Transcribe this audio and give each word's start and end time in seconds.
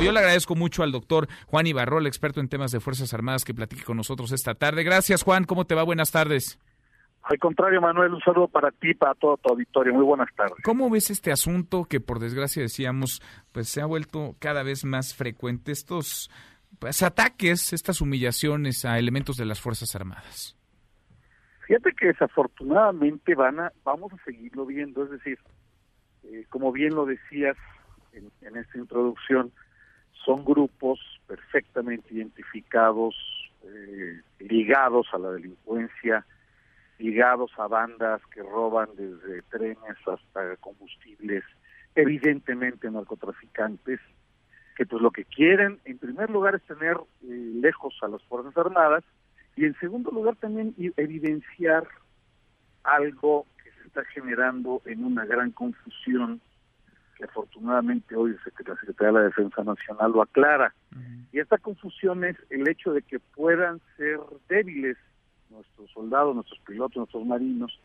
Yo 0.00 0.12
le 0.12 0.18
agradezco 0.18 0.56
mucho 0.56 0.82
al 0.82 0.92
doctor 0.92 1.28
Juan 1.46 1.66
Ibarrol, 1.66 2.06
experto 2.06 2.40
en 2.40 2.48
temas 2.48 2.72
de 2.72 2.80
Fuerzas 2.80 3.14
Armadas, 3.14 3.44
que 3.44 3.54
platique 3.54 3.84
con 3.84 3.96
nosotros 3.96 4.32
esta 4.32 4.54
tarde. 4.54 4.82
Gracias, 4.82 5.22
Juan. 5.22 5.44
¿Cómo 5.44 5.66
te 5.66 5.74
va? 5.74 5.82
Buenas 5.82 6.10
tardes. 6.10 6.58
Al 7.22 7.38
contrario, 7.38 7.80
Manuel, 7.80 8.14
un 8.14 8.20
saludo 8.20 8.48
para 8.48 8.70
ti, 8.70 8.94
para 8.94 9.14
todo 9.14 9.36
tu 9.36 9.50
auditorio. 9.50 9.92
Muy 9.92 10.04
buenas 10.04 10.28
tardes. 10.34 10.56
¿Cómo 10.64 10.90
ves 10.90 11.10
este 11.10 11.30
asunto 11.30 11.84
que, 11.84 12.00
por 12.00 12.18
desgracia, 12.18 12.62
decíamos, 12.62 13.22
pues 13.52 13.68
se 13.68 13.80
ha 13.80 13.86
vuelto 13.86 14.34
cada 14.38 14.62
vez 14.62 14.84
más 14.84 15.14
frecuente 15.14 15.70
estos 15.70 16.30
pues, 16.78 17.02
ataques, 17.02 17.72
estas 17.72 18.00
humillaciones 18.00 18.84
a 18.84 18.98
elementos 18.98 19.36
de 19.36 19.44
las 19.44 19.60
Fuerzas 19.60 19.94
Armadas? 19.94 20.56
Fíjate 21.66 21.92
que 21.92 22.06
desafortunadamente 22.06 23.34
van 23.34 23.60
a, 23.60 23.72
vamos 23.84 24.12
a 24.12 24.24
seguirlo 24.24 24.66
viendo, 24.66 25.04
es 25.04 25.10
decir, 25.10 25.38
eh, 26.24 26.44
como 26.48 26.72
bien 26.72 26.94
lo 26.94 27.06
decías 27.06 27.56
en, 28.12 28.56
esta 28.56 28.78
introducción, 28.78 29.52
son 30.24 30.44
grupos 30.44 31.00
perfectamente 31.26 32.14
identificados, 32.14 33.14
eh, 33.64 34.20
ligados 34.38 35.06
a 35.12 35.18
la 35.18 35.30
delincuencia, 35.32 36.26
ligados 36.98 37.50
a 37.58 37.66
bandas 37.66 38.20
que 38.26 38.42
roban 38.42 38.88
desde 38.96 39.42
trenes 39.42 39.96
hasta 40.06 40.56
combustibles, 40.56 41.44
evidentemente 41.94 42.90
narcotraficantes, 42.90 44.00
que 44.76 44.86
pues 44.86 45.02
lo 45.02 45.10
que 45.10 45.24
quieren 45.24 45.80
en 45.84 45.98
primer 45.98 46.30
lugar 46.30 46.54
es 46.54 46.62
tener 46.62 46.96
eh, 47.22 47.52
lejos 47.54 47.94
a 48.02 48.08
las 48.08 48.22
Fuerzas 48.24 48.56
Armadas 48.56 49.04
y 49.56 49.64
en 49.64 49.74
segundo 49.78 50.10
lugar 50.10 50.36
también 50.36 50.74
evidenciar 50.96 51.86
algo 52.84 53.46
que 53.62 53.70
se 53.72 53.88
está 53.88 54.04
generando 54.06 54.80
en 54.84 55.04
una 55.04 55.24
gran 55.24 55.50
confusión 55.50 56.40
que 57.20 57.26
afortunadamente 57.26 58.16
hoy 58.16 58.32
la 58.32 58.42
Secretaría 58.42 59.12
de 59.12 59.12
la 59.12 59.24
Defensa 59.24 59.62
Nacional 59.62 60.12
lo 60.12 60.22
aclara. 60.22 60.74
Y 61.32 61.38
esta 61.38 61.58
confusión 61.58 62.24
es 62.24 62.36
el 62.48 62.66
hecho 62.66 62.92
de 62.92 63.02
que 63.02 63.18
puedan 63.18 63.80
ser 63.98 64.18
débiles 64.48 64.96
nuestros 65.50 65.90
soldados, 65.90 66.34
nuestros 66.34 66.58
pilotos, 66.60 66.96
nuestros 66.96 67.26
marinos 67.26 67.78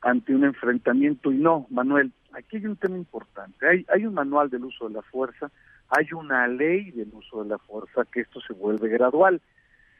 ante 0.00 0.34
un 0.34 0.44
enfrentamiento 0.44 1.32
y 1.32 1.36
no, 1.36 1.66
Manuel, 1.70 2.12
aquí 2.32 2.56
hay 2.56 2.66
un 2.66 2.76
tema 2.76 2.96
importante. 2.96 3.66
Hay, 3.66 3.86
hay 3.92 4.06
un 4.06 4.14
manual 4.14 4.50
del 4.50 4.64
uso 4.64 4.88
de 4.88 4.94
la 4.94 5.02
fuerza, 5.02 5.50
hay 5.88 6.12
una 6.12 6.46
ley 6.48 6.90
del 6.92 7.10
uso 7.12 7.42
de 7.42 7.50
la 7.50 7.58
fuerza 7.58 8.04
que 8.12 8.20
esto 8.20 8.40
se 8.40 8.52
vuelve 8.52 8.88
gradual. 8.88 9.40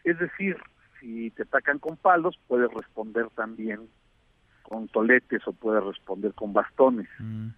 Es 0.05 0.19
decir, 0.19 0.57
si 1.01 1.31
te 1.31 1.43
atacan 1.43 1.79
con 1.79 1.97
palos, 1.97 2.39
puedes 2.49 2.73
responder 2.73 3.29
también 3.35 3.89
con 4.63 4.89
toletes 4.89 5.47
o 5.47 5.53
puedes 5.53 5.85
responder 5.85 6.33
con 6.35 6.53
bastones. 6.53 7.09
Mm. 7.19 7.49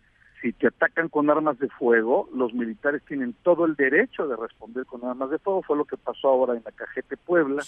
Si 0.45 0.53
te 0.53 0.67
atacan 0.67 1.09
con 1.09 1.31
armas 1.31 1.59
de 1.59 1.71
fuego, 1.71 2.29
los 2.35 2.53
militares 2.53 3.01
tienen 3.09 3.35
todo 3.43 3.65
el 3.65 3.77
derecho 3.77 4.29
de 4.29 4.37
responder 4.37 4.85
con 4.85 5.03
armas 5.03 5.31
de 5.31 5.39
fuego. 5.39 5.63
Fue 5.63 5.75
lo 5.75 5.87
que 5.87 5.97
pasó 5.97 6.29
ahora 6.29 6.55
en 6.55 6.63
la 6.63 6.71
Cajete 6.71 7.17
Puebla, 7.17 7.63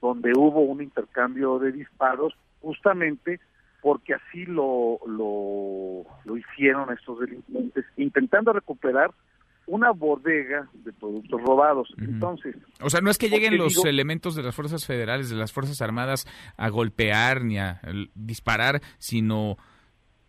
donde 0.00 0.32
hubo 0.34 0.60
un 0.62 0.80
intercambio 0.80 1.58
de 1.58 1.72
disparos 1.72 2.32
justamente 2.62 3.38
porque 3.82 4.14
así 4.14 4.46
lo, 4.46 4.98
lo, 5.06 6.06
lo 6.24 6.36
hicieron 6.38 6.90
estos 6.90 7.20
delincuentes, 7.20 7.84
intentando 7.98 8.54
recuperar 8.54 9.10
una 9.66 9.90
bodega 9.90 10.70
de 10.72 10.94
productos 10.94 11.38
robados. 11.42 11.92
Entonces, 11.98 12.56
o 12.80 12.88
sea, 12.88 13.02
no 13.02 13.10
es 13.10 13.18
que 13.18 13.28
lleguen 13.28 13.58
los 13.58 13.84
elementos 13.84 14.34
de 14.34 14.42
las 14.42 14.54
fuerzas 14.54 14.86
federales, 14.86 15.28
de 15.28 15.36
las 15.36 15.52
fuerzas 15.52 15.82
armadas 15.82 16.26
a 16.56 16.70
golpear 16.70 17.44
ni 17.44 17.58
a 17.58 17.82
disparar, 18.14 18.80
sino 18.96 19.58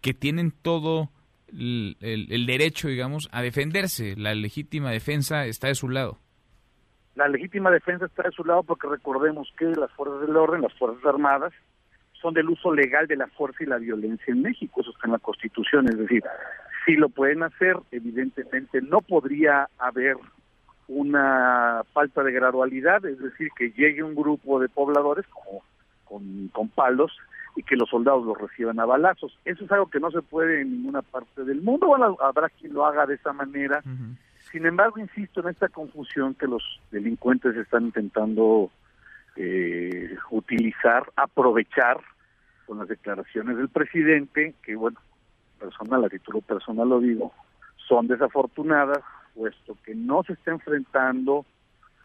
que 0.01 0.13
tienen 0.13 0.51
todo 0.51 1.11
el, 1.51 1.97
el, 2.01 2.45
derecho, 2.45 2.87
digamos, 2.87 3.29
a 3.31 3.41
defenderse. 3.41 4.15
La 4.17 4.33
legítima 4.33 4.91
defensa 4.91 5.45
está 5.45 5.67
de 5.67 5.75
su 5.75 5.89
lado. 5.89 6.17
La 7.15 7.27
legítima 7.27 7.69
defensa 7.69 8.05
está 8.05 8.23
de 8.23 8.31
su 8.31 8.43
lado 8.43 8.63
porque 8.63 8.87
recordemos 8.87 9.51
que 9.57 9.65
las 9.65 9.91
fuerzas 9.91 10.21
del 10.21 10.35
orden, 10.35 10.61
las 10.61 10.73
fuerzas 10.73 11.05
armadas, 11.05 11.53
son 12.21 12.33
del 12.33 12.49
uso 12.49 12.73
legal 12.73 13.07
de 13.07 13.17
la 13.17 13.27
fuerza 13.27 13.63
y 13.63 13.67
la 13.67 13.77
violencia 13.77 14.31
en 14.31 14.43
México. 14.43 14.81
Eso 14.81 14.91
está 14.91 15.07
en 15.07 15.13
la 15.13 15.19
Constitución. 15.19 15.87
Es 15.89 15.97
decir, 15.97 16.23
si 16.85 16.95
lo 16.95 17.09
pueden 17.09 17.43
hacer, 17.43 17.77
evidentemente 17.91 18.81
no 18.81 19.01
podría 19.01 19.67
haber 19.77 20.15
una 20.87 21.83
falta 21.93 22.21
de 22.23 22.31
gradualidad, 22.31 23.05
es 23.05 23.17
decir, 23.19 23.49
que 23.57 23.71
llegue 23.71 24.03
un 24.03 24.13
grupo 24.13 24.59
de 24.59 24.67
pobladores 24.67 25.25
como 25.27 25.63
con, 26.03 26.49
con 26.49 26.67
palos 26.69 27.11
y 27.55 27.63
que 27.63 27.75
los 27.75 27.89
soldados 27.89 28.25
los 28.25 28.37
reciban 28.37 28.79
a 28.79 28.85
balazos. 28.85 29.37
Eso 29.45 29.65
es 29.65 29.71
algo 29.71 29.89
que 29.89 29.99
no 29.99 30.11
se 30.11 30.21
puede 30.21 30.61
en 30.61 30.71
ninguna 30.71 31.01
parte 31.01 31.43
del 31.43 31.61
mundo, 31.61 31.87
bueno, 31.87 32.17
habrá 32.21 32.49
quien 32.49 32.73
lo 32.73 32.85
haga 32.85 33.05
de 33.05 33.15
esa 33.15 33.33
manera. 33.33 33.83
Sin 34.51 34.65
embargo, 34.65 34.99
insisto 34.99 35.41
en 35.41 35.49
esta 35.49 35.69
confusión 35.69 36.33
que 36.33 36.47
los 36.47 36.63
delincuentes 36.91 37.55
están 37.55 37.85
intentando 37.85 38.69
eh, 39.35 40.15
utilizar, 40.29 41.11
aprovechar 41.15 42.01
con 42.65 42.79
las 42.79 42.87
declaraciones 42.87 43.57
del 43.57 43.69
presidente, 43.69 44.55
que 44.63 44.75
bueno, 44.75 44.99
personal, 45.59 46.03
a 46.05 46.09
título 46.09 46.41
personal 46.41 46.89
lo 46.89 46.99
digo, 46.99 47.33
son 47.87 48.07
desafortunadas, 48.07 49.03
puesto 49.35 49.77
que 49.85 49.95
no 49.95 50.23
se 50.23 50.33
está 50.33 50.51
enfrentando 50.51 51.45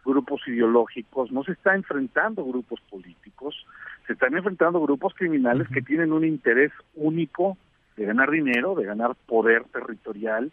grupos 0.07 0.41
ideológicos, 0.47 1.33
no 1.33 1.45
se 1.45 1.53
está 1.53 1.75
enfrentando 1.75 2.45
grupos 2.45 2.81
políticos, 2.89 3.67
se 4.07 4.15
están 4.15 4.37
enfrentando 4.37 4.81
grupos 4.81 5.15
criminales 5.15 5.69
que 5.69 5.83
tienen 5.83 6.13
un 6.13 6.25
interés 6.25 6.73
único 6.95 7.59
de 7.97 8.05
ganar 8.05 8.31
dinero, 8.31 8.75
de 8.75 8.85
ganar 8.85 9.15
poder 9.27 9.65
territorial 9.65 10.53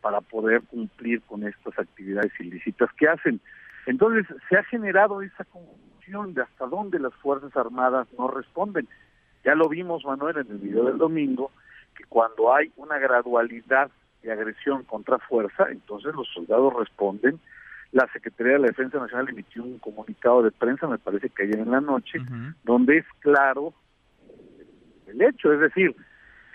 para 0.00 0.20
poder 0.20 0.62
cumplir 0.62 1.22
con 1.22 1.46
estas 1.46 1.78
actividades 1.78 2.32
ilícitas 2.40 2.90
que 2.98 3.08
hacen. 3.08 3.40
Entonces 3.86 4.26
se 4.48 4.56
ha 4.56 4.64
generado 4.64 5.22
esa 5.22 5.44
confusión 5.44 6.34
de 6.34 6.42
hasta 6.42 6.66
dónde 6.66 6.98
las 6.98 7.14
Fuerzas 7.14 7.56
Armadas 7.56 8.06
no 8.18 8.28
responden. 8.28 8.88
Ya 9.44 9.54
lo 9.54 9.68
vimos, 9.68 10.04
Manuel, 10.04 10.38
en 10.38 10.50
el 10.50 10.58
video 10.58 10.84
del 10.84 10.98
domingo, 10.98 11.50
que 11.96 12.04
cuando 12.04 12.54
hay 12.54 12.72
una 12.76 12.98
gradualidad 12.98 13.90
de 14.22 14.32
agresión 14.32 14.84
contra 14.84 15.18
fuerza, 15.18 15.66
entonces 15.70 16.14
los 16.14 16.28
soldados 16.32 16.74
responden. 16.74 17.38
La 17.94 18.08
Secretaría 18.12 18.54
de 18.54 18.58
la 18.58 18.66
Defensa 18.66 18.98
Nacional 18.98 19.28
emitió 19.28 19.62
un 19.62 19.78
comunicado 19.78 20.42
de 20.42 20.50
prensa, 20.50 20.88
me 20.88 20.98
parece 20.98 21.30
que 21.30 21.44
ayer 21.44 21.60
en 21.60 21.70
la 21.70 21.80
noche, 21.80 22.18
donde 22.64 22.98
es 22.98 23.04
claro 23.20 23.72
el 25.06 25.22
hecho, 25.22 25.52
es 25.52 25.60
decir, 25.60 25.94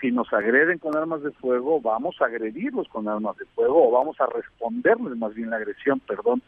si 0.02 0.10
nos 0.12 0.30
agreden 0.34 0.78
con 0.78 0.94
armas 0.94 1.22
de 1.22 1.30
fuego, 1.30 1.80
vamos 1.80 2.16
a 2.20 2.26
agredirlos 2.26 2.88
con 2.88 3.08
armas 3.08 3.38
de 3.38 3.46
fuego 3.46 3.88
o 3.88 3.90
vamos 3.90 4.20
a 4.20 4.26
responderles 4.26 5.16
más 5.16 5.34
bien 5.34 5.48
la 5.48 5.56
agresión, 5.56 5.98
perdón, 6.00 6.42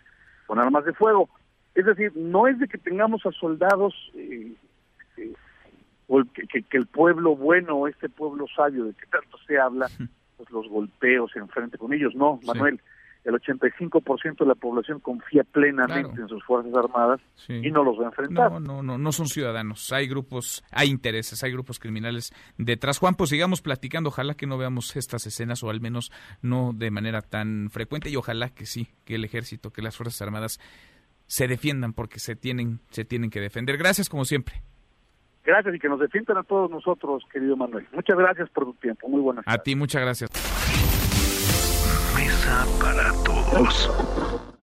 con 0.47 0.59
armas 0.59 0.85
de 0.85 0.93
fuego. 0.93 1.31
Es 1.75 1.87
decir, 1.87 2.13
no 2.15 2.47
es 2.47 2.59
de 2.59 2.69
que 2.69 2.77
tengamos 2.77 3.25
a 3.25 3.33
soldados 3.33 3.95
eh, 4.15 4.53
eh, 5.17 5.33
que, 6.35 6.63
que, 6.65 6.77
el 6.77 6.87
pueblo 6.87 7.35
bueno, 7.35 7.87
este 7.87 8.11
pueblo 8.11 8.45
sabio 8.55 8.85
de 8.85 8.93
que 8.93 9.07
tanto 9.07 9.39
se 9.47 9.59
habla, 9.59 9.89
pues 10.37 10.51
los 10.51 10.69
golpeos 10.69 11.35
enfrente 11.35 11.79
con 11.79 11.95
ellos. 11.95 12.15
No, 12.15 12.39
Manuel, 12.45 12.79
el 13.25 13.35
85% 13.35 14.39
de 14.39 14.47
la 14.47 14.55
población 14.55 15.01
confía 15.01 15.45
plenamente 15.45 16.21
en 16.21 16.29
sus 16.29 16.43
Fuerzas 16.45 16.75
Armadas 16.75 17.21
y 17.49 17.71
no 17.71 17.85
los 17.85 17.99
va 17.99 18.05
a 18.05 18.07
enfrentar. 18.07 18.51
No, 18.51 18.61
no, 18.61 18.83
no, 18.83 18.99
no 18.99 19.13
son 19.13 19.27
ciudadanos. 19.27 19.93
Hay 19.93 20.09
grupos, 20.09 20.65
hay 20.73 20.89
intereses, 20.89 21.43
hay 21.45 21.53
grupos 21.53 21.79
criminales 21.79 22.33
detrás. 22.59 22.99
Juan, 22.99 23.15
pues 23.15 23.31
sigamos 23.31 23.63
platicando. 23.63 24.09
Ojalá 24.09 24.35
que 24.35 24.47
no 24.47 24.59
veamos 24.59 24.97
estas 24.97 25.27
escenas 25.27 25.63
o 25.63 25.71
al 25.71 25.81
menos 25.81 26.11
no 26.41 26.73
de 26.75 26.91
manera 26.91 27.23
tan 27.23 27.71
frecuente 27.71 28.11
y 28.11 28.17
ojalá 28.17 28.51
que 28.51 28.67
sí, 28.67 28.89
que 29.05 29.15
el 29.15 29.25
ejército, 29.25 29.71
que 29.71 29.83
las 29.83 29.97
Fuerzas 29.97 30.21
Armadas 30.23 30.59
se 31.27 31.47
defiendan 31.47 31.93
porque 31.93 32.19
se 32.19 32.35
tienen, 32.35 32.81
se 32.91 33.05
tienen 33.05 33.31
que 33.31 33.41
defender. 33.41 33.79
Gracias 33.79 34.09
como 34.09 34.25
siempre. 34.25 34.63
Gracias 35.45 35.75
y 35.75 35.79
que 35.79 35.89
nos 35.89 35.99
defiendan 35.99 36.39
a 36.39 36.43
todos 36.45 36.71
nosotros, 36.71 37.25
querido 37.33 37.57
Manuel. 37.57 37.87
Muchas 37.93 38.17
gracias 38.17 38.49
por 38.51 38.65
tu 38.65 38.75
tiempo. 38.75 39.09
Muy 39.09 39.21
buenas 39.21 39.45
A 39.47 39.59
ti, 39.59 39.75
muchas 39.75 40.03
gracias. 40.03 40.31
Para 42.79 43.13
todos. 43.25 43.89